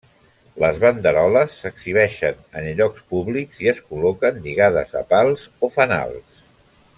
Les 0.61 0.77
banderoles 0.83 1.51
s'exhibeixen 1.65 2.39
en 2.61 2.69
llocs 2.79 3.05
públics 3.11 3.61
i 3.67 3.69
es 3.73 3.83
col·loquen 3.91 4.41
lligades 4.47 4.97
a 5.03 5.05
pals 5.13 5.45
o 5.69 5.71
fanals. 5.77 6.43